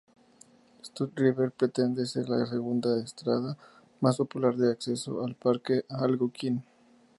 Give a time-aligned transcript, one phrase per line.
[0.81, 3.55] South River pretende ser la segunda entrada
[3.99, 6.63] más popular de acceso al Parque Algonquin.